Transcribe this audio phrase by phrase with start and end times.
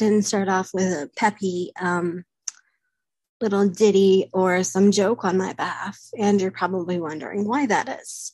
[0.00, 2.24] Didn't start off with a peppy um,
[3.38, 5.98] little ditty or some joke on my behalf.
[6.18, 8.32] And you're probably wondering why that is.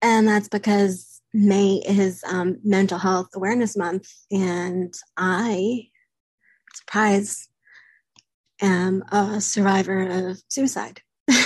[0.00, 4.08] And that's because May is um, Mental Health Awareness Month.
[4.30, 5.88] And I,
[6.72, 7.48] surprise,
[8.62, 11.02] am a survivor of suicide.
[11.26, 11.36] and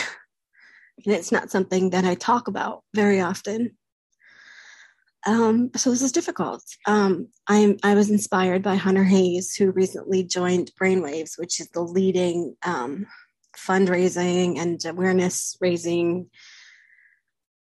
[1.07, 3.79] it's not something that I talk about very often.
[5.25, 6.65] Um, so this is difficult.
[6.87, 11.83] Um, I I was inspired by Hunter Hayes, who recently joined Brainwaves, which is the
[11.83, 13.07] leading um,
[13.57, 16.29] fundraising and awareness raising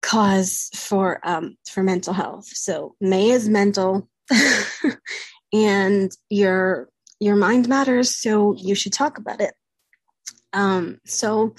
[0.01, 2.47] cause for um, for mental health.
[2.47, 4.09] So May is mental,
[5.53, 6.89] and your
[7.21, 8.15] your mind matters.
[8.15, 9.55] So you should talk about it.
[10.55, 11.55] Um, so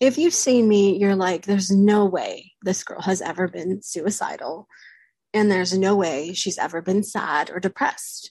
[0.00, 4.68] if you've seen me, you're like, there's no way this girl has ever been suicidal
[5.36, 8.30] and there's no way she's ever been sad or depressed.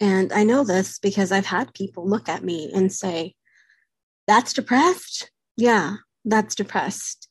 [0.00, 3.34] And I know this because I've had people look at me and say,
[4.26, 5.30] That's depressed?
[5.58, 7.28] Yeah, that's depressed.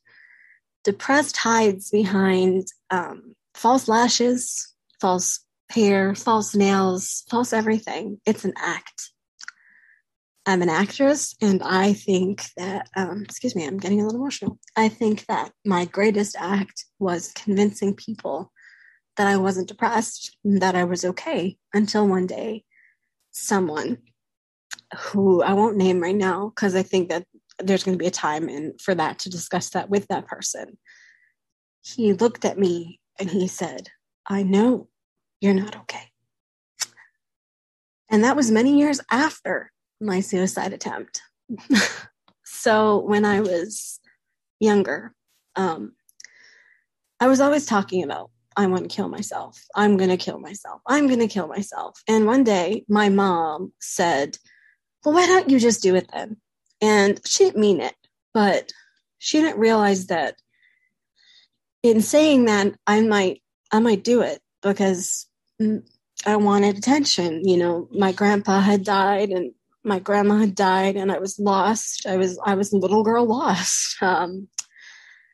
[0.83, 5.39] Depressed hides behind um, false lashes, false
[5.71, 8.21] hair, false nails, false everything.
[8.27, 9.11] It's an act.
[10.45, 14.59] I'm an actress, and I think that, um, excuse me, I'm getting a little emotional.
[14.75, 18.51] I think that my greatest act was convincing people
[19.17, 22.63] that I wasn't depressed, that I was okay until one day
[23.31, 23.97] someone
[24.97, 27.25] who I won't name right now because I think that
[27.59, 30.77] there's going to be a time and for that to discuss that with that person.
[31.81, 33.89] He looked at me and he said,
[34.27, 34.89] I know
[35.39, 36.11] you're not okay.
[38.09, 41.21] And that was many years after my suicide attempt.
[42.45, 43.99] so when I was
[44.59, 45.13] younger,
[45.55, 45.93] um,
[47.19, 49.61] I was always talking about I want to kill myself.
[49.75, 50.81] I'm going to kill myself.
[50.87, 52.01] I'm going to kill myself.
[52.07, 54.37] And one day my mom said,
[55.03, 56.37] Well, why don't you just do it then?
[56.81, 57.95] And she didn't mean it,
[58.33, 58.71] but
[59.17, 60.35] she didn't realize that
[61.83, 65.27] in saying that I might I might do it because
[66.25, 67.47] I wanted attention.
[67.47, 69.51] You know, my grandpa had died and
[69.83, 72.05] my grandma had died and I was lost.
[72.07, 73.97] I was I was a little girl lost.
[74.01, 74.49] Um,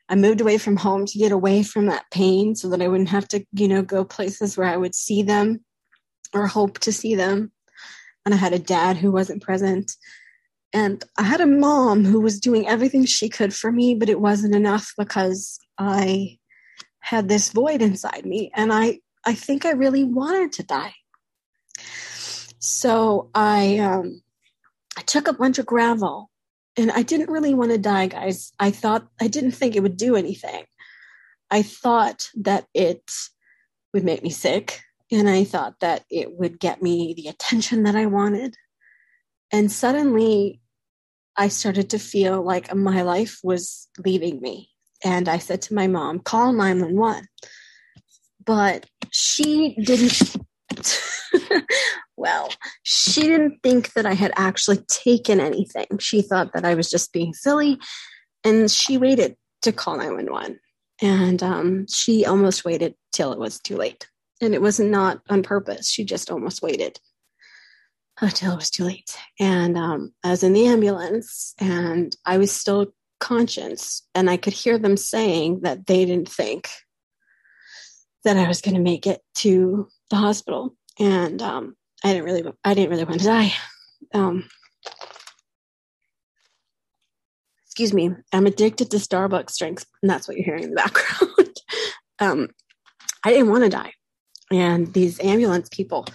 [0.08, 3.08] I moved away from home to get away from that pain so that I wouldn't
[3.08, 5.64] have to, you know, go places where I would see them
[6.34, 7.52] or hope to see them.
[8.24, 9.92] And I had a dad who wasn't present.
[10.72, 14.20] And I had a mom who was doing everything she could for me, but it
[14.20, 16.38] wasn't enough because I
[17.00, 18.50] had this void inside me.
[18.54, 20.94] And I, I think I really wanted to die.
[22.58, 24.22] So I, um,
[24.96, 26.26] I took a bunch of Gravol
[26.76, 28.52] and I didn't really want to die, guys.
[28.58, 30.64] I thought, I didn't think it would do anything.
[31.50, 33.02] I thought that it
[33.92, 34.80] would make me sick,
[35.10, 38.56] and I thought that it would get me the attention that I wanted.
[39.50, 40.60] And suddenly,
[41.36, 44.70] I started to feel like my life was leaving me.
[45.04, 47.26] And I said to my mom, call 911.
[48.44, 50.36] But she didn't.
[52.16, 52.50] well.
[52.82, 55.98] She didn't think that I had actually taken anything.
[55.98, 57.78] She thought that I was just being silly,
[58.44, 60.58] and she waited to call 911.
[61.00, 64.08] And um, she almost waited till it was too late.
[64.40, 65.90] And it was not on purpose.
[65.90, 66.98] She just almost waited
[68.20, 69.16] until it was too late.
[69.40, 74.52] And um, I was in the ambulance, and I was still conscious, and I could
[74.52, 76.68] hear them saying that they didn't think
[78.24, 80.76] that I was going to make it to the hospital.
[81.00, 81.74] And um,
[82.04, 83.52] I didn't really I didn't really want to die.
[84.14, 84.48] Um,
[87.64, 91.56] excuse me, I'm addicted to Starbucks drinks, and that's what you're hearing in the background.
[92.20, 92.48] um,
[93.24, 93.92] I didn't want to die,
[94.50, 96.06] and these ambulance people,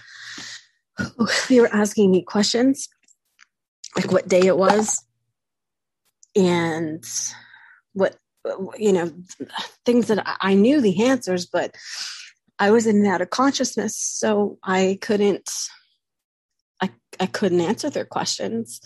[1.48, 2.88] they were asking me questions,
[3.96, 5.04] like what day it was,
[6.36, 7.04] and
[7.94, 8.16] what
[8.78, 9.12] you know,
[9.84, 11.74] things that I knew the answers, but
[12.58, 15.50] I was in and out of consciousness, so I couldn't
[16.80, 16.90] I
[17.20, 18.80] I couldn't answer their questions.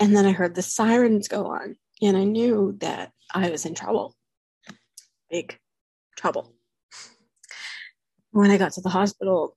[0.00, 3.74] And then I heard the sirens go on, and I knew that I was in
[3.74, 4.14] trouble
[5.34, 5.58] big
[6.16, 6.54] trouble.
[8.30, 9.56] When I got to the hospital,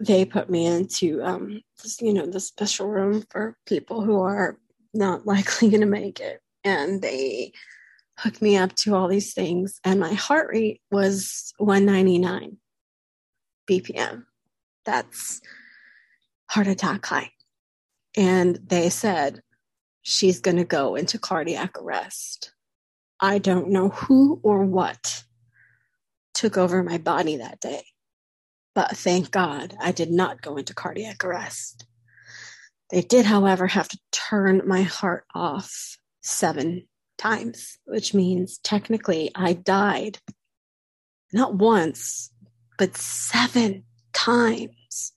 [0.00, 4.58] they put me into, um, this, you know, the special room for people who are
[4.92, 6.40] not likely going to make it.
[6.62, 7.52] And they
[8.18, 9.80] hooked me up to all these things.
[9.84, 12.58] And my heart rate was 199
[13.68, 14.24] BPM.
[14.84, 15.40] That's
[16.50, 17.30] heart attack high.
[18.16, 19.40] And they said,
[20.02, 22.52] she's going to go into cardiac arrest.
[23.20, 25.24] I don't know who or what
[26.34, 27.84] took over my body that day,
[28.74, 31.86] but thank God I did not go into cardiac arrest.
[32.90, 36.86] They did, however, have to turn my heart off seven
[37.18, 40.18] times, which means technically I died
[41.32, 42.30] not once,
[42.78, 45.12] but seven times.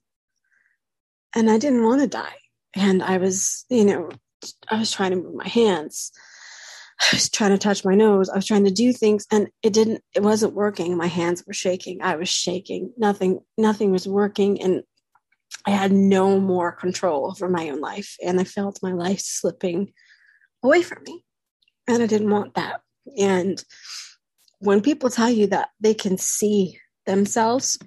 [1.35, 2.37] And I didn't want to die.
[2.75, 4.09] And I was, you know,
[4.69, 6.11] I was trying to move my hands.
[6.99, 8.29] I was trying to touch my nose.
[8.29, 10.97] I was trying to do things and it didn't, it wasn't working.
[10.97, 12.01] My hands were shaking.
[12.01, 12.91] I was shaking.
[12.97, 14.61] Nothing, nothing was working.
[14.61, 14.83] And
[15.65, 18.15] I had no more control over my own life.
[18.23, 19.93] And I felt my life slipping
[20.63, 21.23] away from me.
[21.87, 22.81] And I didn't want that.
[23.17, 23.63] And
[24.59, 27.79] when people tell you that they can see themselves,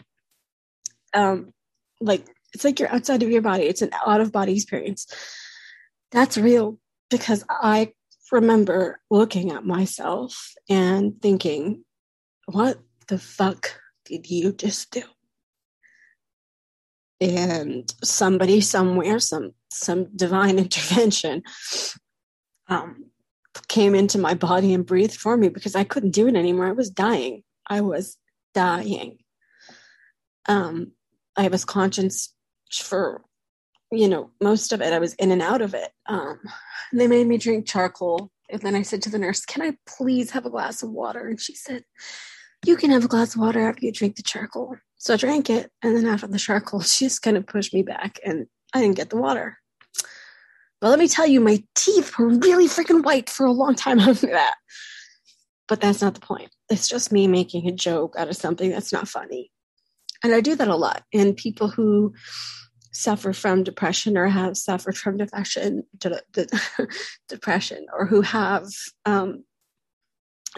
[1.12, 1.52] um,
[2.00, 5.06] like it's like you're outside of your body, it's an out of body experience.
[6.10, 6.78] That's real
[7.10, 7.92] because I
[8.32, 11.84] remember looking at myself and thinking,
[12.46, 15.02] what the fuck did you just do?
[17.20, 21.42] And somebody somewhere, some some divine intervention,
[22.68, 23.09] um,
[23.68, 26.66] came into my body and breathed for me because I couldn't do it anymore.
[26.66, 27.42] I was dying.
[27.68, 28.16] I was
[28.54, 29.18] dying.
[30.48, 30.92] Um,
[31.36, 32.34] I was conscious
[32.72, 33.22] for,
[33.90, 34.92] you know, most of it.
[34.92, 35.90] I was in and out of it.
[36.06, 36.40] Um,
[36.92, 38.30] they made me drink charcoal.
[38.50, 41.28] And then I said to the nurse, Can I please have a glass of water?
[41.28, 41.84] And she said,
[42.66, 44.76] You can have a glass of water after you drink the charcoal.
[44.98, 45.70] So I drank it.
[45.82, 48.96] And then after the charcoal, she just kind of pushed me back and I didn't
[48.96, 49.59] get the water.
[50.80, 53.98] But let me tell you, my teeth were really freaking white for a long time
[54.00, 54.54] after that.
[55.68, 56.50] But that's not the point.
[56.68, 59.50] It's just me making a joke out of something that's not funny.
[60.22, 61.04] And I do that a lot.
[61.12, 62.12] And people who
[62.92, 65.84] suffer from depression or have suffered from depression,
[67.28, 68.66] depression or who have
[69.06, 69.44] um,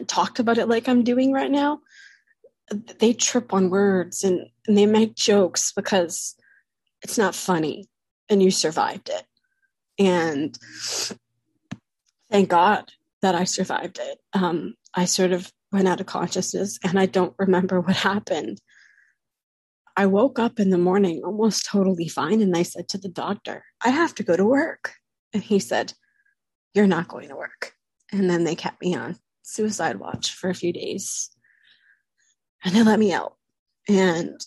[0.06, 1.80] talked about it like I'm doing right now,
[2.98, 6.34] they trip on words and, and they make jokes because
[7.02, 7.86] it's not funny
[8.30, 9.24] and you survived it.
[10.02, 10.58] And
[12.30, 12.90] thank God
[13.20, 14.18] that I survived it.
[14.32, 18.60] Um, I sort of went out of consciousness and I don't remember what happened.
[19.96, 23.64] I woke up in the morning almost totally fine and I said to the doctor,
[23.84, 24.94] I have to go to work.
[25.32, 25.92] And he said,
[26.74, 27.74] You're not going to work.
[28.10, 31.30] And then they kept me on suicide watch for a few days
[32.64, 33.36] and they let me out.
[33.88, 34.40] And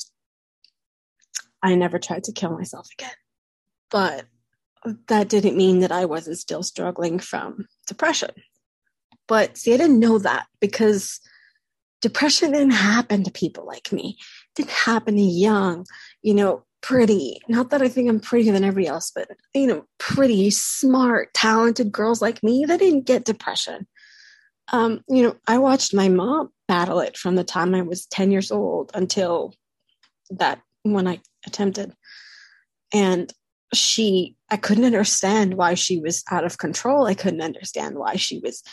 [1.64, 3.16] I never tried to kill myself again.
[3.90, 4.26] But
[5.08, 8.32] that didn't mean that I wasn't still struggling from depression.
[9.28, 11.20] But see, I didn't know that because
[12.02, 14.18] depression didn't happen to people like me.
[14.20, 15.86] It didn't happen to young,
[16.22, 19.86] you know, pretty, not that I think I'm prettier than everybody else, but, you know,
[19.98, 23.88] pretty, smart, talented girls like me that didn't get depression.
[24.72, 28.32] Um, you know, I watched my mom battle it from the time I was 10
[28.32, 29.54] years old until
[30.30, 31.94] that when I attempted.
[32.94, 33.34] And
[33.74, 37.06] she i couldn't understand why she was out of control.
[37.06, 38.64] I couldn't understand why she was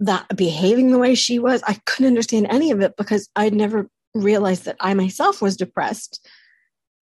[0.00, 1.62] that behaving the way she was.
[1.66, 6.26] I couldn't understand any of it because i'd never realized that i myself was depressed.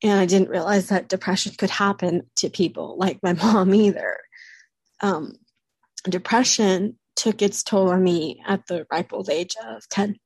[0.02, 4.18] And i didn't realize that depression could happen to people like my mom either.
[5.00, 5.34] Um,
[6.04, 10.16] depression took its toll on me at the ripe old age of 10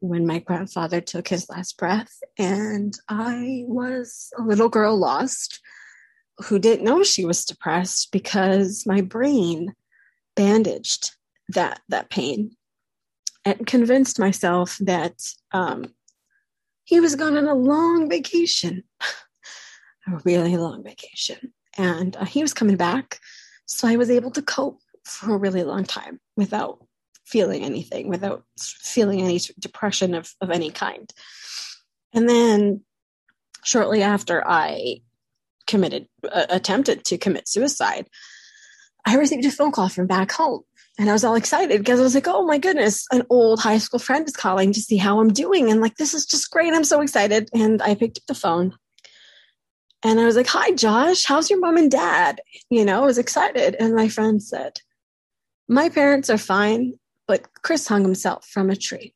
[0.00, 5.60] when my grandfather took his last breath, and I was a little girl lost
[6.38, 9.74] who didn't know she was depressed because my brain
[10.36, 11.16] bandaged
[11.48, 12.52] that that pain
[13.44, 15.14] and convinced myself that
[15.52, 15.94] um,
[16.84, 18.84] he was gone on a long vacation,
[20.06, 23.18] a really long vacation, and uh, he was coming back,
[23.66, 26.84] so I was able to cope for a really long time without
[27.28, 31.12] feeling anything, without feeling any depression of, of any kind.
[32.14, 32.82] And then
[33.64, 35.02] shortly after I
[35.66, 38.08] committed, uh, attempted to commit suicide,
[39.06, 40.62] I received a phone call from back home.
[40.98, 43.78] And I was all excited because I was like, oh my goodness, an old high
[43.78, 45.70] school friend is calling to see how I'm doing.
[45.70, 46.74] And like, this is just great.
[46.74, 47.48] I'm so excited.
[47.54, 48.74] And I picked up the phone
[50.02, 52.40] and I was like, hi, Josh, how's your mom and dad?
[52.68, 53.76] You know, I was excited.
[53.78, 54.80] And my friend said,
[55.68, 56.94] my parents are fine
[57.28, 59.14] but Chris hung himself from a tree.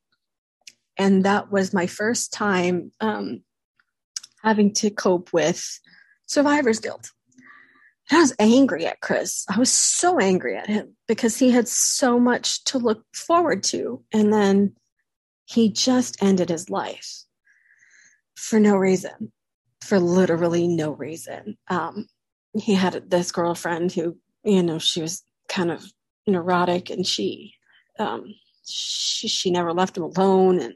[0.98, 3.42] And that was my first time um,
[4.42, 5.80] having to cope with
[6.26, 7.10] survivor's guilt.
[8.10, 9.46] And I was angry at Chris.
[9.48, 14.04] I was so angry at him because he had so much to look forward to.
[14.12, 14.74] And then
[15.46, 17.24] he just ended his life
[18.34, 19.32] for no reason,
[19.80, 21.56] for literally no reason.
[21.68, 22.06] Um,
[22.54, 25.82] he had this girlfriend who, you know, she was kind of
[26.26, 27.54] neurotic and she
[28.02, 28.34] um,
[28.66, 30.74] she, she never left him alone and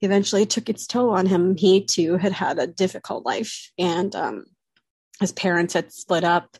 [0.00, 1.56] eventually took its toll on him.
[1.56, 4.44] He too had had a difficult life, and um,
[5.20, 6.56] his parents had split up.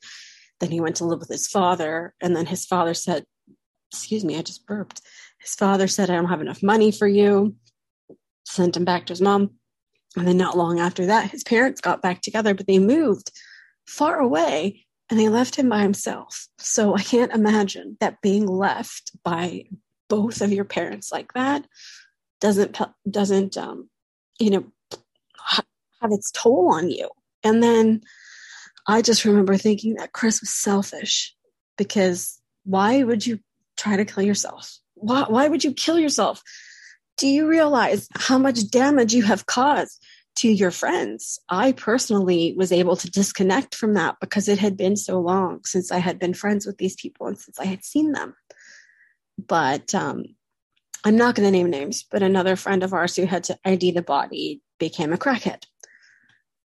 [0.61, 3.25] Then he went to live with his father, and then his father said,
[3.93, 5.01] "Excuse me, I just burped."
[5.41, 7.57] His father said, "I don't have enough money for you."
[8.45, 9.51] Sent him back to his mom,
[10.17, 13.33] and then not long after that, his parents got back together, but they moved
[13.87, 16.49] far away and they left him by himself.
[16.57, 19.67] So I can't imagine that being left by
[20.09, 21.67] both of your parents like that
[22.41, 23.91] doesn't doesn't um,
[24.41, 24.65] you know
[26.01, 27.11] have its toll on you.
[27.45, 28.01] And then
[28.89, 31.37] I just remember thinking that Chris was selfish
[31.77, 33.39] because why would you
[33.77, 34.79] try to kill yourself?
[34.95, 36.43] Why, why would you kill yourself?
[37.19, 40.03] Do you realize how much damage you have caused?
[40.37, 41.39] To your friends.
[41.49, 45.93] I personally was able to disconnect from that because it had been so long since
[45.93, 48.35] I had been friends with these people and since I had seen them.
[49.39, 50.25] But um,
[51.05, 53.93] I'm not going to name names, but another friend of ours who had to ID
[53.93, 55.65] the body became a crackhead.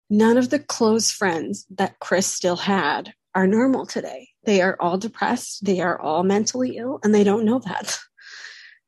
[0.10, 4.30] None of the close friends that Chris still had are normal today.
[4.46, 8.00] They are all depressed, they are all mentally ill, and they don't know that.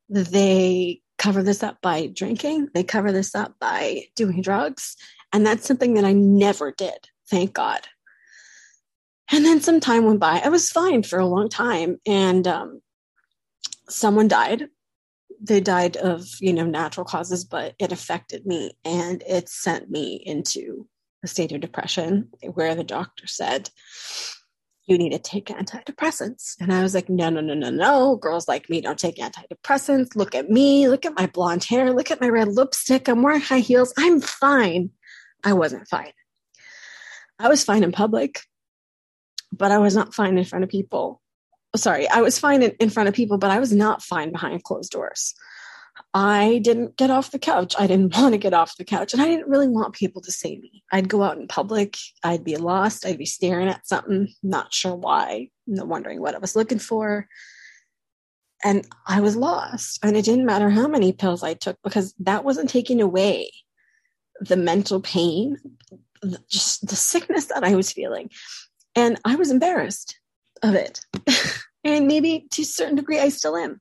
[0.08, 4.96] They cover this up by drinking, they cover this up by doing drugs.
[5.32, 7.82] And that's something that I never did, thank God.
[9.32, 10.42] And then some time went by.
[10.44, 11.98] I was fine for a long time.
[12.08, 12.82] And um,
[13.88, 14.68] someone died.
[15.40, 20.22] They died of, you know, natural causes, but it affected me and it sent me
[20.26, 20.88] into
[21.24, 23.70] a state of depression where the doctor said,
[24.90, 26.56] you need to take antidepressants.
[26.60, 28.16] And I was like, no, no, no, no, no.
[28.16, 30.16] Girls like me don't take antidepressants.
[30.16, 30.90] Look at me.
[30.90, 31.94] Look at my blonde hair.
[31.94, 33.08] Look at my red lipstick.
[33.08, 33.94] I'm wearing high heels.
[33.98, 34.90] I'm fine.
[35.44, 36.12] I wasn't fine.
[37.38, 38.42] I was fine in public,
[39.52, 41.22] but I was not fine in front of people.
[41.76, 44.64] Sorry, I was fine in, in front of people, but I was not fine behind
[44.64, 45.36] closed doors.
[46.14, 47.76] I didn't get off the couch.
[47.78, 49.14] I didn't want to get off the couch.
[49.14, 50.84] And I didn't really want people to see me.
[50.92, 51.98] I'd go out in public.
[52.24, 53.06] I'd be lost.
[53.06, 57.28] I'd be staring at something, not sure why, wondering what I was looking for.
[58.64, 60.04] And I was lost.
[60.04, 63.52] And it didn't matter how many pills I took because that wasn't taking away
[64.42, 65.58] the mental pain,
[66.50, 68.30] just the sickness that I was feeling.
[68.96, 70.20] And I was embarrassed
[70.64, 71.02] of it.
[71.84, 73.80] and maybe to a certain degree, I still am.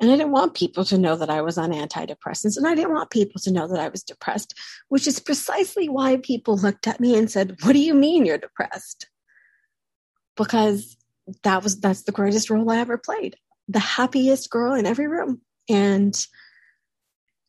[0.00, 2.56] And I didn't want people to know that I was on antidepressants.
[2.56, 6.16] And I didn't want people to know that I was depressed, which is precisely why
[6.16, 9.08] people looked at me and said, What do you mean you're depressed?
[10.36, 10.96] Because
[11.42, 13.36] that was that's the greatest role I ever played.
[13.68, 15.42] The happiest girl in every room.
[15.68, 16.16] And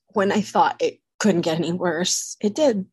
[0.10, 2.86] when I thought it couldn't get any worse, it did.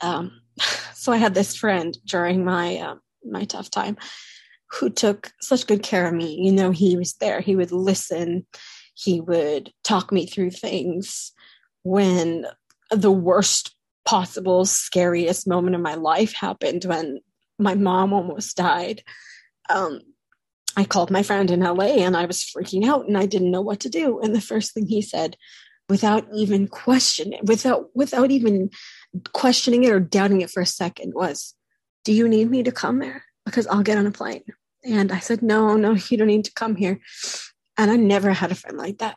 [0.00, 0.40] Um,
[0.94, 3.96] so I had this friend during my uh, my tough time
[4.72, 6.34] who took such good care of me.
[6.40, 8.46] You know, he was there, he would listen,
[8.94, 11.32] he would talk me through things
[11.82, 12.46] when
[12.90, 13.74] the worst
[14.04, 17.20] possible, scariest moment of my life happened when
[17.58, 19.02] my mom almost died.
[19.70, 20.00] Um,
[20.76, 23.60] I called my friend in LA and I was freaking out and I didn't know
[23.60, 24.20] what to do.
[24.20, 25.36] And the first thing he said,
[25.88, 28.70] without even questioning, without without even
[29.34, 31.54] questioning it or doubting it for a second, was,
[32.04, 33.24] "Do you need me to come there?
[33.44, 34.44] Because I'll get on a plane."
[34.84, 37.00] And I said, No, no, you don't need to come here.
[37.76, 39.16] And I never had a friend like that.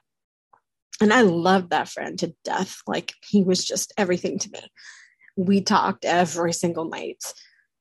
[1.01, 2.81] And I loved that friend to death.
[2.87, 4.71] Like he was just everything to me.
[5.35, 7.21] We talked every single night.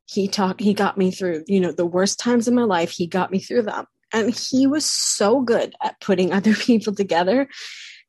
[0.06, 2.90] He talked, he got me through, you know, the worst times in my life.
[2.90, 3.86] He got me through them.
[4.12, 7.48] And he was so good at putting other people together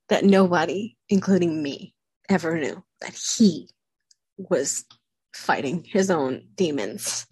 [0.10, 1.94] that nobody, including me,
[2.30, 3.70] ever knew that he
[4.38, 4.86] was
[5.34, 7.28] fighting his own demons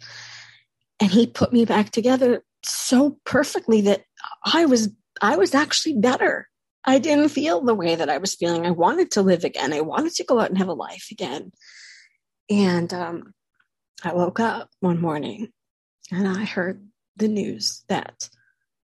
[1.04, 4.06] and he put me back together so perfectly that
[4.46, 4.90] I was
[5.22, 6.48] I was actually better.
[6.86, 8.66] I didn't feel the way that I was feeling.
[8.66, 9.74] I wanted to live again.
[9.74, 11.52] I wanted to go out and have a life again.
[12.50, 13.34] And um,
[14.02, 15.50] I woke up one morning
[16.10, 18.30] and I heard the news that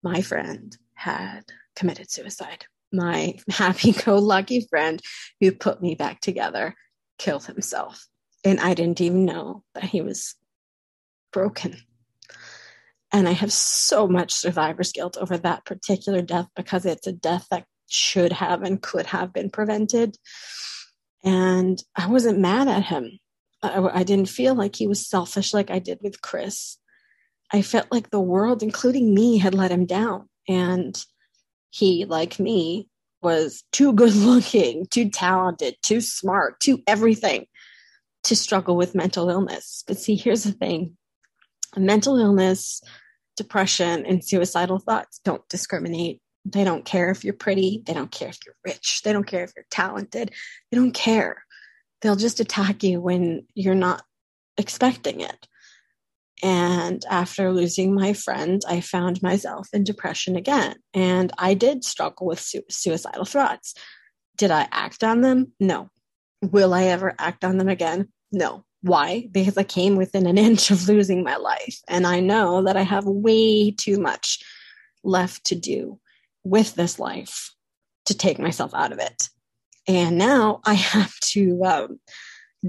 [0.04, 1.42] my friend had
[1.74, 2.64] committed suicide.
[2.92, 5.02] My happy go lucky friend
[5.40, 6.76] who put me back together
[7.18, 8.06] killed himself.
[8.44, 10.36] And I didn't even know that he was
[11.32, 11.76] broken
[13.14, 17.46] and I have so much survivor's guilt over that particular death because it's a death
[17.52, 20.18] that should have and could have been prevented.
[21.22, 23.20] And I wasn't mad at him.
[23.62, 26.76] I, I didn't feel like he was selfish like I did with Chris.
[27.52, 30.28] I felt like the world, including me, had let him down.
[30.48, 31.00] And
[31.70, 32.88] he, like me,
[33.22, 37.46] was too good looking, too talented, too smart, too everything
[38.24, 39.84] to struggle with mental illness.
[39.86, 40.96] But see, here's the thing
[41.76, 42.82] mental illness
[43.36, 46.20] depression and suicidal thoughts don't discriminate.
[46.44, 47.82] They don't care if you're pretty.
[47.86, 49.00] They don't care if you're rich.
[49.02, 50.30] They don't care if you're talented.
[50.70, 51.44] They don't care.
[52.02, 54.02] They'll just attack you when you're not
[54.58, 55.48] expecting it.
[56.42, 60.76] And after losing my friend, I found myself in depression again.
[60.92, 63.74] And I did struggle with su- suicidal thoughts.
[64.36, 65.52] Did I act on them?
[65.58, 65.90] No.
[66.42, 68.08] Will I ever act on them again?
[68.32, 68.64] No.
[68.84, 69.28] Why?
[69.32, 71.80] Because I came within an inch of losing my life.
[71.88, 74.44] And I know that I have way too much
[75.02, 75.98] left to do
[76.44, 77.50] with this life
[78.04, 79.30] to take myself out of it.
[79.88, 82.00] And now I have to um,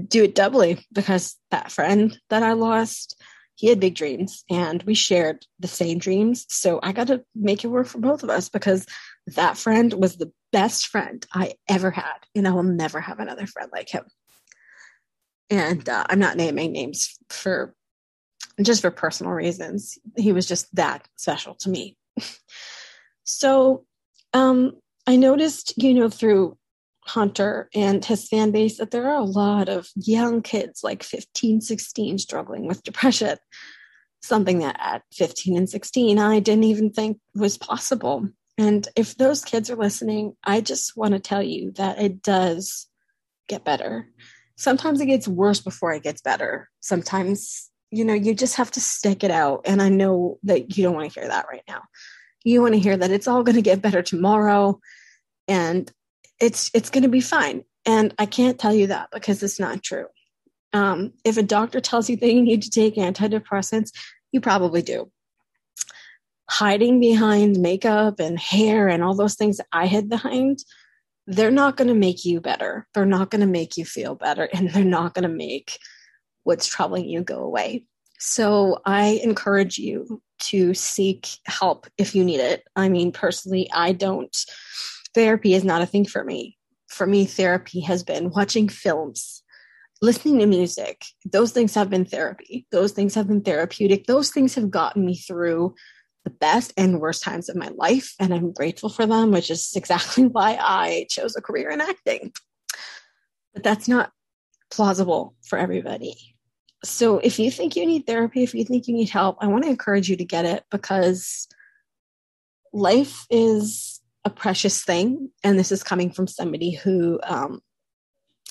[0.08, 3.22] do it doubly because that friend that I lost,
[3.54, 6.46] he had big dreams and we shared the same dreams.
[6.48, 8.86] So I got to make it work for both of us because
[9.26, 12.16] that friend was the best friend I ever had.
[12.34, 14.04] And I will never have another friend like him.
[15.50, 17.74] And uh, I'm not naming names for
[18.62, 19.98] just for personal reasons.
[20.16, 21.96] He was just that special to me.
[23.24, 23.84] so
[24.32, 24.72] um,
[25.06, 26.56] I noticed, you know, through
[27.04, 31.60] Hunter and his fan base that there are a lot of young kids, like 15,
[31.60, 33.38] 16, struggling with depression.
[34.22, 38.28] Something that at 15 and 16, I didn't even think was possible.
[38.58, 42.88] And if those kids are listening, I just want to tell you that it does
[43.48, 44.08] get better.
[44.56, 46.68] Sometimes it gets worse before it gets better.
[46.80, 49.62] Sometimes, you know, you just have to stick it out.
[49.64, 51.82] And I know that you don't want to hear that right now.
[52.44, 54.80] You want to hear that it's all going to get better tomorrow.
[55.46, 55.90] And
[56.40, 57.64] it's it's going to be fine.
[57.84, 60.06] And I can't tell you that because it's not true.
[60.72, 63.92] Um, if a doctor tells you that you need to take antidepressants,
[64.32, 65.10] you probably do.
[66.50, 70.58] Hiding behind makeup and hair and all those things I hid behind,
[71.26, 72.86] they're not going to make you better.
[72.94, 75.78] They're not going to make you feel better, and they're not going to make
[76.44, 77.84] what's troubling you go away.
[78.18, 82.64] So I encourage you to seek help if you need it.
[82.76, 84.34] I mean, personally, I don't
[85.14, 86.56] therapy is not a thing for me.
[86.88, 89.42] For me, therapy has been watching films,
[90.00, 91.04] listening to music.
[91.24, 92.66] Those things have been therapy.
[92.70, 94.06] Those things have been therapeutic.
[94.06, 95.74] Those things have gotten me through
[96.26, 98.12] the best and worst times of my life.
[98.18, 102.32] And I'm grateful for them, which is exactly why I chose a career in acting.
[103.54, 104.10] But that's not
[104.72, 106.34] plausible for everybody.
[106.82, 109.62] So if you think you need therapy, if you think you need help, I want
[109.64, 111.46] to encourage you to get it because
[112.72, 115.30] life is a precious thing.
[115.44, 117.60] And this is coming from somebody who um,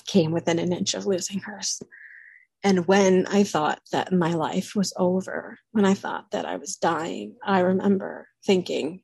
[0.06, 1.82] came within an inch of losing hers.
[2.66, 6.74] And when I thought that my life was over, when I thought that I was
[6.74, 9.02] dying, I remember thinking,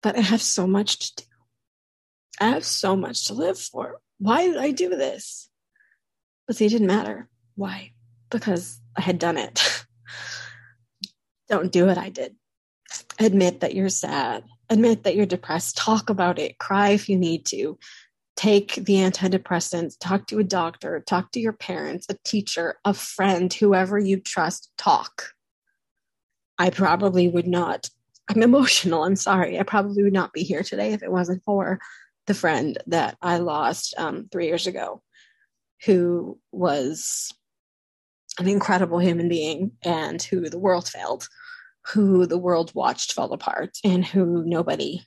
[0.00, 1.30] but I have so much to do.
[2.40, 4.00] I have so much to live for.
[4.18, 5.50] Why did I do this?
[6.46, 7.28] But see, it didn't matter.
[7.56, 7.94] Why?
[8.30, 9.84] Because I had done it.
[11.48, 12.36] Don't do what I did.
[13.18, 17.44] Admit that you're sad admit that you're depressed, talk about it, cry if you need
[17.46, 17.78] to.
[18.36, 23.52] Take the antidepressants, talk to a doctor, talk to your parents, a teacher, a friend,
[23.52, 25.30] whoever you trust, talk.
[26.58, 27.90] I probably would not.
[28.28, 29.04] I'm emotional.
[29.04, 29.58] I'm sorry.
[29.58, 31.80] I probably would not be here today if it wasn't for
[32.26, 35.02] the friend that I lost um, three years ago,
[35.84, 37.32] who was
[38.38, 41.28] an incredible human being and who the world failed
[41.86, 45.02] who the world watched fall apart and who nobody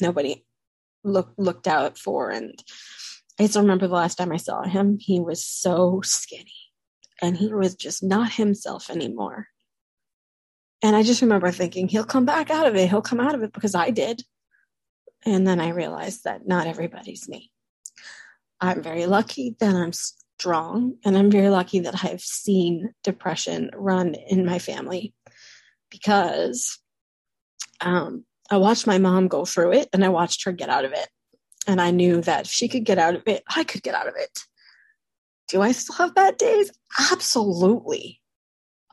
[0.00, 0.44] nobody
[1.04, 2.30] looked looked out for.
[2.30, 2.62] And
[3.38, 6.52] I still remember the last time I saw him he was so skinny
[7.22, 9.48] and he was just not himself anymore.
[10.82, 12.88] And I just remember thinking he'll come back out of it.
[12.88, 14.22] He'll come out of it because I did.
[15.24, 17.50] And then I realized that not everybody's me.
[18.60, 24.14] I'm very lucky that I'm strong and I'm very lucky that I've seen depression run
[24.14, 25.14] in my family
[25.90, 26.78] because
[27.80, 30.92] um, I watched my mom go through it and I watched her get out of
[30.92, 31.08] it.
[31.66, 34.06] And I knew that if she could get out of it, I could get out
[34.06, 34.40] of it.
[35.48, 36.70] Do I still have bad days?
[37.12, 38.20] Absolutely.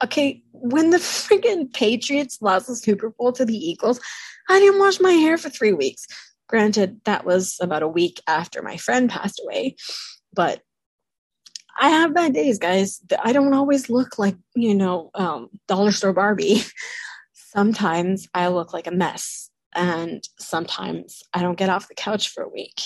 [0.03, 3.99] Okay, when the freaking Patriots lost the Super Bowl to the Eagles,
[4.49, 6.05] I didn't wash my hair for three weeks.
[6.47, 9.75] Granted, that was about a week after my friend passed away,
[10.33, 10.61] but
[11.79, 13.01] I have bad days, guys.
[13.23, 16.63] I don't always look like, you know, um, dollar store Barbie.
[17.51, 19.49] sometimes I look like a mess.
[19.73, 22.81] And sometimes I don't get off the couch for a week.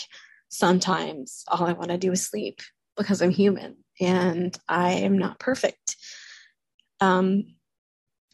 [0.49, 2.60] Sometimes all I want to do is sleep
[2.95, 5.95] because I'm human and I am not perfect.
[7.01, 7.56] Um,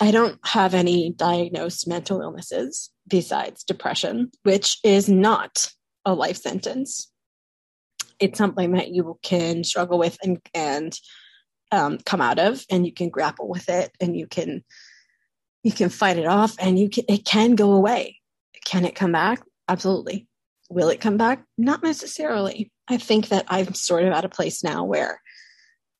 [0.01, 5.71] I don't have any diagnosed mental illnesses besides depression, which is not
[6.03, 7.11] a life sentence
[8.21, 10.97] it's something that you can struggle with and and
[11.73, 14.63] um, come out of, and you can grapple with it, and you can
[15.63, 18.17] you can fight it off, and you can it can go away.
[18.65, 19.41] can it come back?
[19.67, 20.27] Absolutely.
[20.69, 21.43] Will it come back?
[21.57, 22.71] Not necessarily.
[22.87, 25.21] I think that I'm sort of at a place now where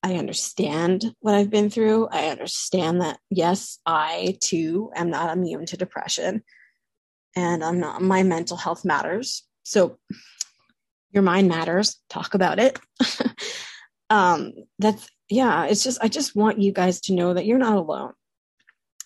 [0.02, 2.08] I understand what I've been through.
[2.10, 6.42] I understand that, yes, I too am not immune to depression
[7.36, 9.46] and I'm not, my mental health matters.
[9.62, 9.98] So
[11.12, 12.00] your mind matters.
[12.08, 12.78] Talk about it.
[14.10, 17.76] um, that's, yeah, it's just, I just want you guys to know that you're not
[17.76, 18.12] alone.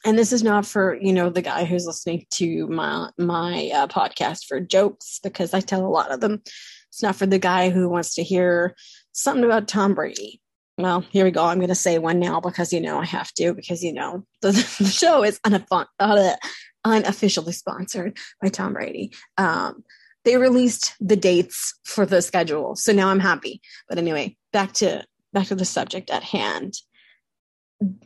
[0.07, 3.87] And this is not for, you know, the guy who's listening to my, my uh,
[3.89, 6.43] podcast for jokes, because I tell a lot of them.
[6.89, 8.75] It's not for the guy who wants to hear
[9.13, 10.41] something about Tom Brady
[10.79, 11.45] well, here we go.
[11.45, 14.27] I'm going to say one now because you know I have to because you know
[14.43, 16.37] the, the show is uh,
[16.85, 19.13] unofficially sponsored by Tom Brady.
[19.39, 19.85] Um,
[20.25, 23.61] they released the dates for the schedule, so now I'm happy.
[23.89, 26.75] But anyway, back to back to the subject at hand.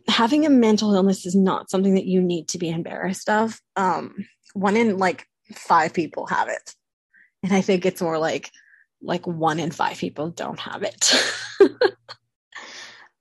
[0.09, 3.61] Having a mental illness is not something that you need to be embarrassed of.
[3.77, 6.75] Um, one in like five people have it,
[7.43, 8.51] and I think it's more like
[9.03, 11.15] like one in five people don't have it.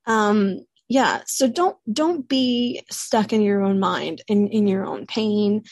[0.06, 5.06] um yeah so don't don't be stuck in your own mind in in your own
[5.06, 5.62] pain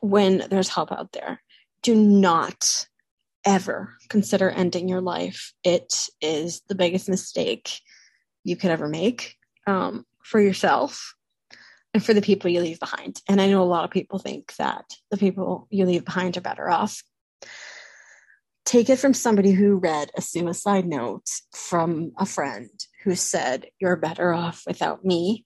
[0.00, 1.40] when there's help out there
[1.82, 2.86] do not
[3.44, 7.80] ever consider ending your life it is the biggest mistake
[8.44, 11.14] you could ever make um, for yourself
[11.94, 14.54] and for the people you leave behind and i know a lot of people think
[14.56, 17.02] that the people you leave behind are better off
[18.64, 22.70] take it from somebody who read a suicide note from a friend
[23.04, 25.44] who said, You're better off without me.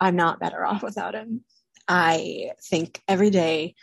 [0.00, 1.44] I'm not better off without him.
[1.88, 3.74] I think every day,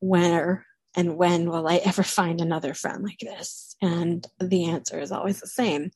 [0.00, 0.64] where
[0.96, 3.76] and when will I ever find another friend like this?
[3.82, 5.90] And the answer is always the same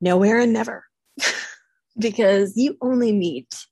[0.00, 0.84] nowhere and never.
[1.98, 3.66] because you only meet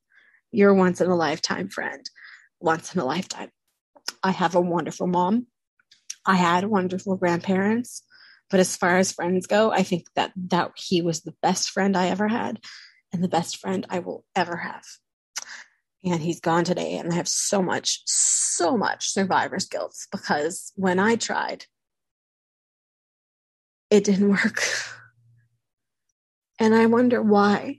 [0.53, 2.09] your once in a lifetime friend
[2.61, 3.51] once in a lifetime.
[4.23, 5.47] I have a wonderful mom.
[6.27, 8.03] I had wonderful grandparents.
[8.51, 11.97] But as far as friends go, I think that that he was the best friend
[11.97, 12.61] I ever had
[13.13, 14.85] and the best friend I will ever have.
[16.05, 20.99] And he's gone today and I have so much so much survivor's guilt because when
[20.99, 21.65] I tried
[23.91, 24.63] it didn't work.
[26.59, 27.79] And I wonder why.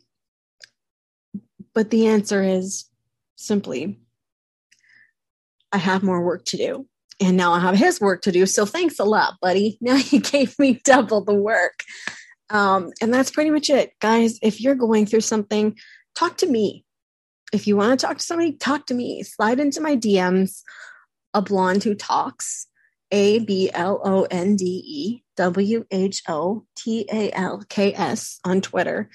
[1.75, 2.85] But the answer is
[3.35, 3.99] simply
[5.71, 6.87] I have more work to do
[7.19, 8.45] and now I have his work to do.
[8.45, 9.77] So thanks a lot, buddy.
[9.81, 11.83] Now you gave me double the work.
[12.49, 14.39] Um, and that's pretty much it, guys.
[14.41, 15.77] If you're going through something,
[16.15, 16.85] talk to me.
[17.53, 19.23] If you want to talk to somebody, talk to me.
[19.23, 20.61] Slide into my DMs,
[21.33, 22.67] a blonde who talks,
[23.11, 28.39] A B L O N D E W H O T A L K S
[28.43, 29.09] on Twitter.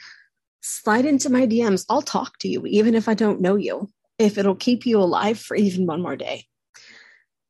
[0.61, 1.85] Slide into my DMs.
[1.89, 5.39] I'll talk to you, even if I don't know you, if it'll keep you alive
[5.39, 6.45] for even one more day.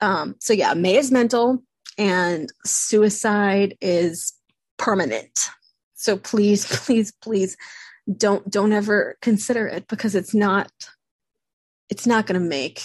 [0.01, 1.62] Um, so yeah, May is mental
[1.99, 4.33] and suicide is
[4.79, 5.51] permanent.
[5.94, 7.57] So please, please, please
[8.16, 10.70] don't don't ever consider it because it's not
[11.88, 12.83] it's not going to make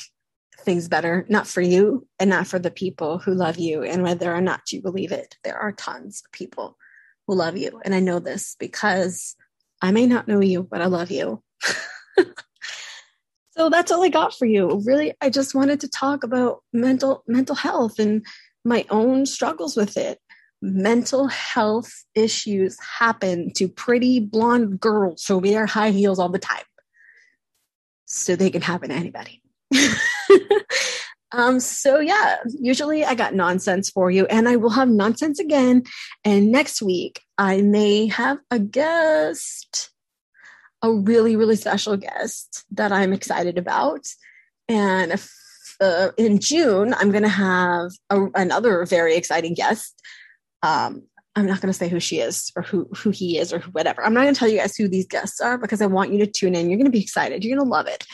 [0.62, 4.34] things better not for you and not for the people who love you and whether
[4.34, 6.78] or not you believe it there are tons of people
[7.28, 9.36] who love you and i know this because
[9.86, 11.42] i may not know you but i love you
[13.58, 14.82] so that's all I got for you.
[14.86, 18.26] Really, I just wanted to talk about mental mental health and
[18.64, 20.20] my own struggles with it.
[20.62, 26.64] Mental health issues happen to pretty blonde girls who wear high heels all the time.
[28.06, 29.42] So they can happen to anybody.
[31.36, 35.84] um, so yeah, usually I got nonsense for you, and I will have nonsense again.
[36.24, 39.92] And next week I may have a guest
[40.86, 44.06] a really, really special guest that I'm excited about.
[44.68, 45.32] And if,
[45.82, 50.00] uh, in June, I'm going to have a, another very exciting guest.
[50.62, 51.04] Um,
[51.36, 54.06] I'm not going to say who she is or who, who he is or whatever.
[54.06, 56.20] I'm not going to tell you guys who these guests are because I want you
[56.20, 56.70] to tune in.
[56.70, 57.44] You're going to be excited.
[57.44, 58.06] You're going to love it.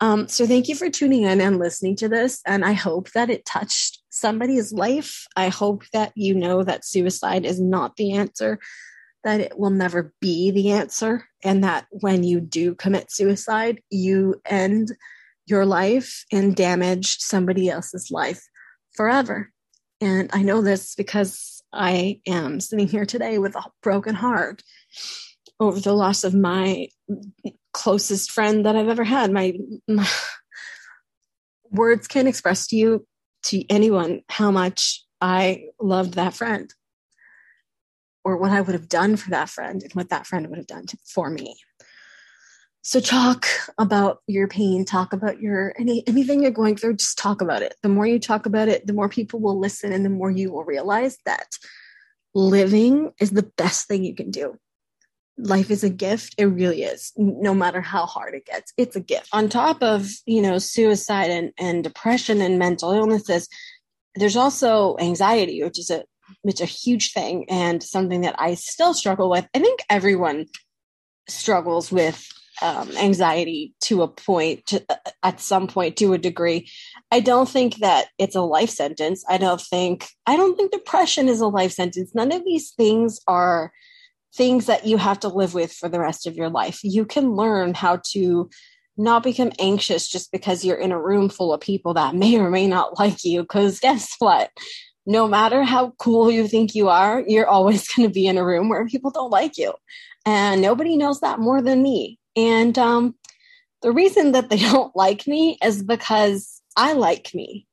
[0.00, 2.40] Um, so thank you for tuning in and listening to this.
[2.46, 5.26] And I hope that it touched somebody's life.
[5.36, 8.58] I hope that you know that suicide is not the answer
[9.24, 14.40] that it will never be the answer, and that when you do commit suicide, you
[14.46, 14.92] end
[15.46, 18.42] your life and damage somebody else's life
[18.94, 19.50] forever.
[20.00, 24.62] And I know this because I am sitting here today with a broken heart
[25.58, 26.88] over the loss of my
[27.72, 29.30] closest friend that I've ever had.
[29.30, 29.54] My,
[29.88, 30.08] my
[31.70, 33.06] words can't express to you,
[33.44, 36.72] to anyone, how much I loved that friend
[38.24, 40.66] or what I would have done for that friend and what that friend would have
[40.66, 41.56] done to, for me.
[42.82, 43.46] so talk
[43.78, 47.74] about your pain, talk about your any anything you're going through, just talk about it.
[47.82, 50.52] The more you talk about it, the more people will listen and the more you
[50.52, 51.48] will realize that
[52.34, 54.56] living is the best thing you can do.
[55.38, 56.34] Life is a gift.
[56.36, 57.12] It really is.
[57.16, 59.28] No matter how hard it gets, it's a gift.
[59.32, 63.48] On top of, you know, suicide and, and depression and mental illnesses,
[64.14, 66.04] there's also anxiety, which is a
[66.42, 69.48] which a huge thing and something that I still struggle with.
[69.54, 70.46] I think everyone
[71.28, 72.26] struggles with
[72.62, 76.70] um, anxiety to a point, to, uh, at some point, to a degree.
[77.10, 79.24] I don't think that it's a life sentence.
[79.28, 82.14] I don't think I don't think depression is a life sentence.
[82.14, 83.72] None of these things are
[84.34, 86.80] things that you have to live with for the rest of your life.
[86.82, 88.48] You can learn how to
[88.96, 92.50] not become anxious just because you're in a room full of people that may or
[92.50, 93.42] may not like you.
[93.42, 94.50] Because guess what?
[95.06, 98.44] No matter how cool you think you are, you're always going to be in a
[98.44, 99.74] room where people don't like you.
[100.26, 102.18] And nobody knows that more than me.
[102.36, 103.14] And um,
[103.82, 107.66] the reason that they don't like me is because I like me.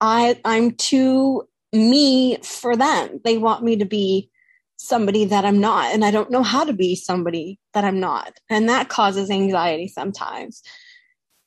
[0.00, 3.20] I I'm too me for them.
[3.24, 4.30] They want me to be
[4.78, 8.38] somebody that I'm not, and I don't know how to be somebody that I'm not,
[8.48, 10.62] and that causes anxiety sometimes.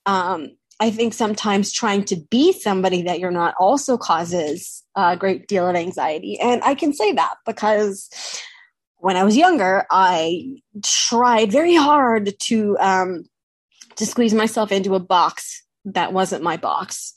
[0.06, 5.48] Um, I think sometimes trying to be somebody that you're not also causes a great
[5.48, 8.10] deal of anxiety, and I can say that because
[8.98, 13.24] when I was younger, I tried very hard to um,
[13.96, 17.13] to squeeze myself into a box that wasn't my box.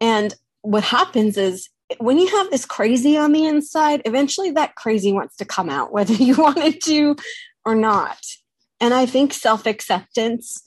[0.00, 5.12] And what happens is when you have this crazy on the inside, eventually that crazy
[5.12, 7.16] wants to come out, whether you want it to
[7.64, 8.18] or not.
[8.80, 10.62] And I think self acceptance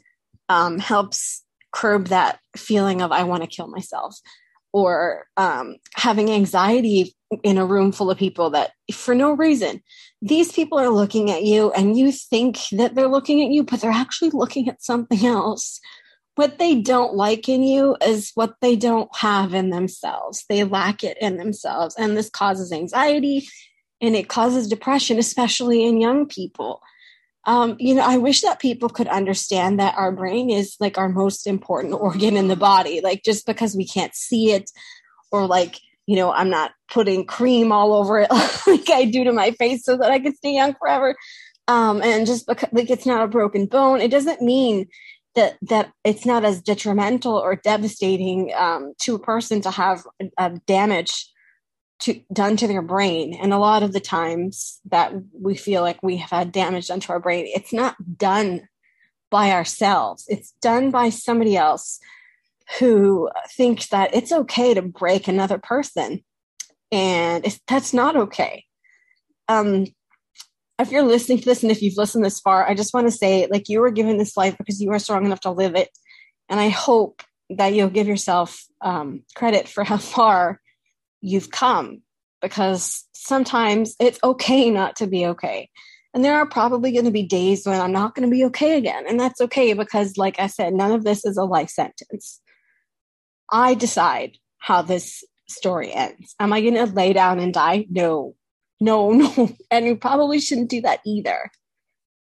[0.49, 4.15] um, helps curb that feeling of I want to kill myself
[4.71, 9.81] or um, having anxiety in a room full of people that for no reason
[10.21, 13.81] these people are looking at you and you think that they're looking at you but
[13.81, 15.79] they're actually looking at something else
[16.35, 20.45] what they don't like in you is what they don't have in themselves.
[20.49, 21.95] They lack it in themselves.
[21.97, 23.47] And this causes anxiety
[24.01, 26.81] and it causes depression especially in young people.
[27.45, 31.09] Um, you know i wish that people could understand that our brain is like our
[31.09, 34.71] most important organ in the body like just because we can't see it
[35.29, 38.31] or like you know, I'm not putting cream all over it
[38.67, 41.15] like I do to my face so that I can stay young forever.
[41.67, 44.87] Um, and just because like it's not a broken bone, it doesn't mean
[45.35, 50.03] that that it's not as detrimental or devastating um, to a person to have
[50.37, 51.29] a, damage
[51.99, 53.33] to done to their brain.
[53.33, 56.99] And a lot of the times that we feel like we have had damage done
[57.01, 58.67] to our brain, it's not done
[59.29, 60.25] by ourselves.
[60.27, 61.99] It's done by somebody else
[62.79, 66.23] who thinks that it's okay to break another person
[66.91, 68.65] and that's not okay
[69.49, 69.85] um
[70.83, 73.11] if you're listening to this and if you've listened this far i just want to
[73.11, 75.89] say like you were given this life because you are strong enough to live it
[76.49, 80.59] and i hope that you'll give yourself um, credit for how far
[81.21, 82.01] you've come
[82.41, 85.69] because sometimes it's okay not to be okay
[86.13, 88.77] and there are probably going to be days when i'm not going to be okay
[88.77, 92.41] again and that's okay because like i said none of this is a life sentence
[93.53, 96.35] I decide how this story ends.
[96.39, 97.85] Am I going to lay down and die?
[97.89, 98.35] No,
[98.83, 99.55] no, no.
[99.71, 101.51] And you probably shouldn't do that either.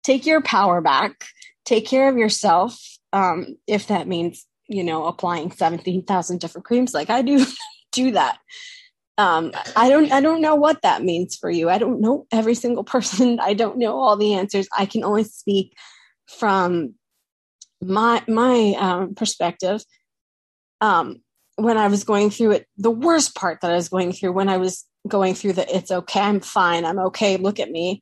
[0.04, 1.26] Take your power back,
[1.66, 2.80] take care of yourself.
[3.14, 7.46] Um, if that means, you know, applying 17,000 different creams like I do,
[7.92, 8.40] do that.
[9.20, 11.70] Um, I don't, I don't know what that means for you.
[11.70, 13.40] I don't know every single person.
[13.40, 14.68] I don't know all the answers.
[14.78, 15.74] I can only speak
[16.28, 16.96] from
[17.82, 19.84] my, my um, perspective
[20.82, 21.22] um,
[21.56, 24.50] when I was going through it, the worst part that I was going through when
[24.50, 28.02] I was going through the it's okay, I'm fine, I'm okay, look at me.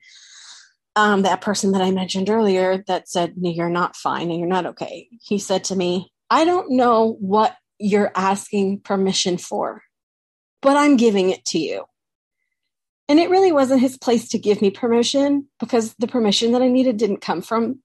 [0.96, 4.48] Um, that person that I mentioned earlier that said, no, You're not fine and you're
[4.48, 5.10] not okay.
[5.22, 9.84] He said to me, I don't know what you're asking permission for,
[10.62, 11.86] but I'm giving it to you.
[13.08, 16.68] And it really wasn't his place to give me permission because the permission that I
[16.68, 17.82] needed didn't come from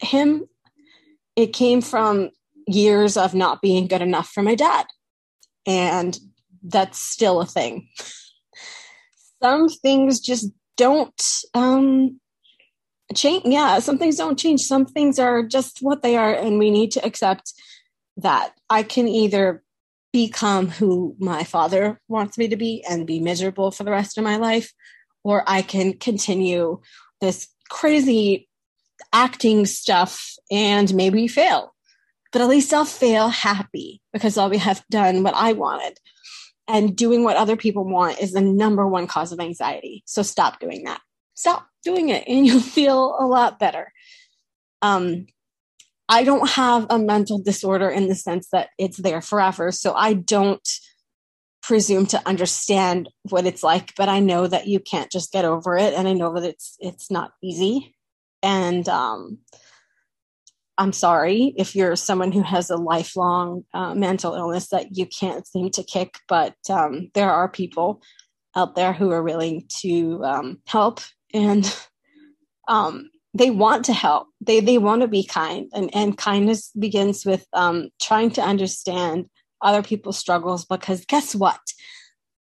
[0.00, 0.48] him.
[1.36, 2.30] It came from
[2.66, 4.86] years of not being good enough for my dad.
[5.66, 6.18] And
[6.62, 7.88] that's still a thing.
[9.42, 11.22] some things just don't
[11.54, 12.20] um,
[13.14, 13.42] change.
[13.44, 14.62] Yeah, some things don't change.
[14.62, 16.32] Some things are just what they are.
[16.32, 17.52] And we need to accept
[18.16, 19.62] that I can either
[20.12, 24.24] become who my father wants me to be and be miserable for the rest of
[24.24, 24.72] my life,
[25.22, 26.80] or I can continue
[27.20, 28.48] this crazy
[29.12, 31.74] acting stuff and maybe fail
[32.32, 35.98] but at least I'll fail happy because I'll be have done what I wanted.
[36.68, 40.02] And doing what other people want is the number one cause of anxiety.
[40.06, 41.00] So stop doing that.
[41.34, 43.92] Stop doing it and you'll feel a lot better.
[44.82, 45.26] um,
[46.08, 49.70] I don't have a mental disorder in the sense that it's there forever.
[49.70, 50.66] So I don't
[51.62, 55.76] presume to understand what it's like, but I know that you can't just get over
[55.76, 55.92] it.
[55.92, 57.94] And I know that it's it's not easy.
[58.42, 59.38] And um
[60.78, 65.46] I'm sorry if you're someone who has a lifelong uh, mental illness that you can't
[65.46, 68.00] seem to kick, but um, there are people
[68.54, 71.00] out there who are willing to um, help
[71.34, 71.76] and
[72.68, 74.28] um, they want to help.
[74.40, 79.26] They they want to be kind, and and kindness begins with um, trying to understand
[79.60, 80.64] other people's struggles.
[80.64, 81.60] Because guess what?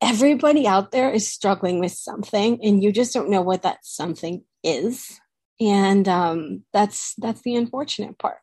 [0.02, 4.44] Everybody out there is struggling with something, and you just don't know what that something
[4.64, 5.20] is
[5.60, 8.40] and um, that's that's the unfortunate part.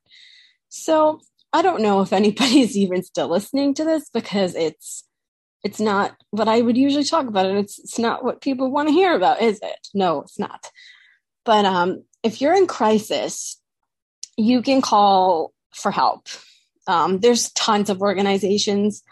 [0.68, 1.20] So
[1.52, 5.04] i don't know if anybody's even still listening to this because it's
[5.62, 7.46] it's not what i would usually talk about.
[7.46, 9.88] And it's it's not what people want to hear about is it?
[9.94, 10.70] No it's not.
[11.44, 13.60] But um, if you're in crisis
[14.36, 16.28] you can call for help.
[16.86, 19.02] Um, there's tons of organizations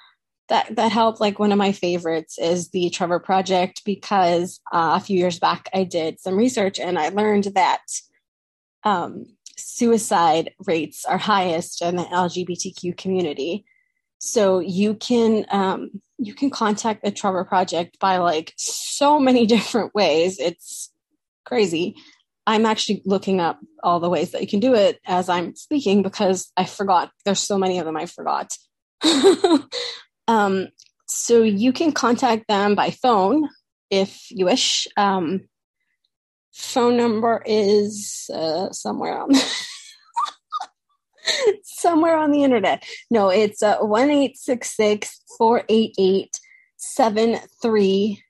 [0.49, 5.01] that that help like one of my favorites is the trevor project because uh, a
[5.01, 7.81] few years back i did some research and i learned that
[8.85, 9.25] um,
[9.57, 13.65] suicide rates are highest in the lgbtq community.
[14.19, 19.95] So you can um, you can contact the trevor project by like so many different
[19.95, 20.39] ways.
[20.39, 20.91] It's
[21.45, 21.97] crazy.
[22.47, 26.03] I'm actually looking up all the ways that you can do it as i'm speaking
[26.03, 27.11] because i forgot.
[27.25, 28.57] There's so many of them i forgot
[30.29, 30.69] Um,
[31.07, 33.49] so you can contact them by phone
[33.91, 34.89] if you wish.
[34.97, 35.49] Um,
[36.53, 39.35] phone number is uh, somewhere on
[41.63, 42.85] somewhere on the internet.
[43.11, 46.39] No, it's uh, one eight six six four eight eight
[46.77, 48.23] seven three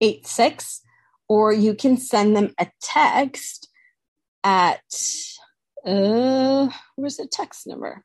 [0.00, 0.80] eight six,
[1.28, 3.68] or you can send them a text
[4.44, 4.82] at
[5.86, 8.04] uh, where's the text number?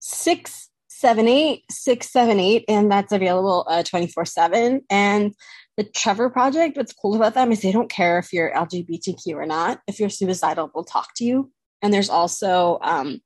[0.00, 0.68] Six
[1.02, 4.82] 78678, and that's available uh, 24 7.
[4.88, 5.34] And
[5.76, 9.46] the Trevor Project, what's cool about them is they don't care if you're LGBTQ or
[9.46, 9.80] not.
[9.88, 11.50] If you're suicidal, they'll talk to you.
[11.82, 13.20] And there's also um,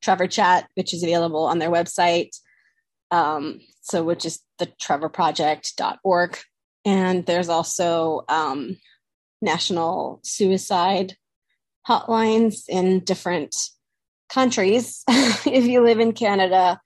[0.00, 2.30] Trevor Chat, which is available on their website.
[3.10, 6.38] Um, so, which is the trevorproject.org.
[6.86, 8.78] And there's also um,
[9.42, 11.16] national suicide
[11.86, 13.54] hotlines in different
[14.30, 15.04] countries.
[15.08, 16.80] if you live in Canada,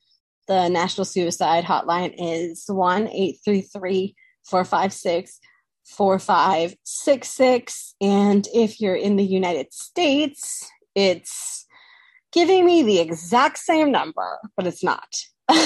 [0.52, 5.40] the National Suicide Hotline is 1 833 456
[5.86, 7.94] 4566.
[8.02, 11.66] And if you're in the United States, it's
[12.32, 15.08] giving me the exact same number, but it's not.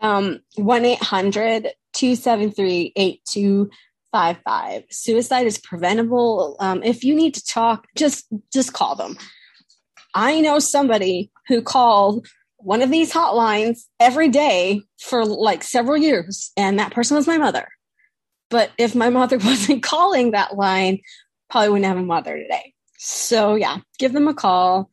[0.00, 4.84] um, 1 800 273 8255.
[4.90, 6.56] Suicide is preventable.
[6.60, 9.18] Um, if you need to talk, just just call them.
[10.14, 12.26] I know somebody who called
[12.64, 17.38] one of these hotlines every day for like several years, and that person was my
[17.38, 17.68] mother.
[18.50, 21.00] But if my mother wasn't calling that line,
[21.50, 22.72] probably wouldn't have a mother today.
[22.98, 24.90] So yeah, give them a call.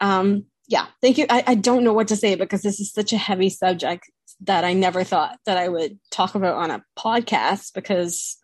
[0.00, 1.26] Um, yeah, thank you.
[1.28, 4.08] I, I don't know what to say because this is such a heavy subject
[4.42, 8.36] that I never thought that I would talk about on a podcast because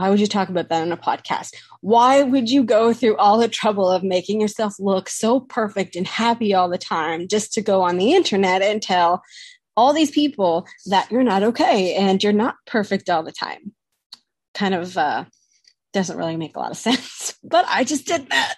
[0.00, 1.54] why would you talk about that on a podcast?
[1.82, 6.06] Why would you go through all the trouble of making yourself look so perfect and
[6.06, 9.22] happy all the time just to go on the internet and tell
[9.76, 13.74] all these people that you're not okay and you're not perfect all the time?
[14.54, 15.26] Kind of uh,
[15.92, 18.54] doesn't really make a lot of sense, but I just did that.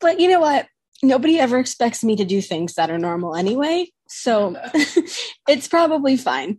[0.00, 0.66] But you know what?
[1.02, 3.90] Nobody ever expects me to do things that are normal anyway.
[4.14, 4.54] So
[5.48, 6.58] it's probably fine.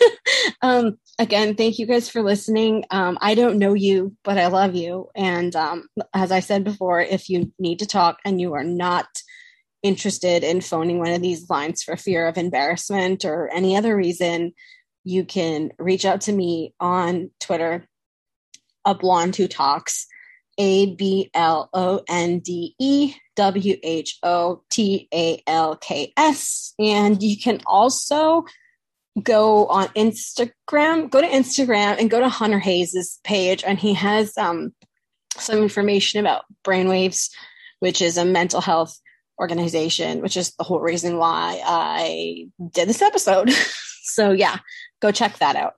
[0.62, 2.84] um, again, thank you guys for listening.
[2.90, 5.08] Um, I don't know you, but I love you.
[5.14, 9.06] And um, as I said before, if you need to talk and you are not
[9.82, 14.52] interested in phoning one of these lines for fear of embarrassment or any other reason,
[15.04, 17.86] you can reach out to me on Twitter,
[18.84, 20.06] a blonde who talks,
[20.58, 26.74] A B L O N D E W H O T A L K S.
[26.78, 28.44] And you can also
[29.22, 34.36] go on Instagram, go to Instagram and go to Hunter Hayes's page, and he has
[34.36, 34.72] um,
[35.36, 37.30] some information about Brainwaves,
[37.80, 38.98] which is a mental health
[39.40, 43.50] organization, which is the whole reason why I did this episode.
[44.02, 44.58] so yeah,
[45.00, 45.74] go check that out.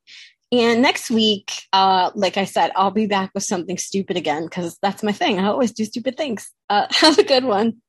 [0.53, 4.77] And next week, uh, like I said, I'll be back with something stupid again because
[4.83, 5.39] that's my thing.
[5.39, 6.51] I always do stupid things.
[6.69, 7.81] Uh, have a good one.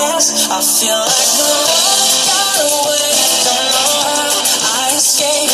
[0.00, 1.92] I feel like the
[2.26, 3.12] got away.
[3.44, 4.32] Don't know how
[4.64, 5.51] I escaped.